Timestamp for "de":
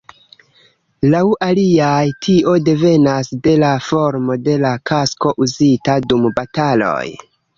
3.47-3.53, 4.49-4.57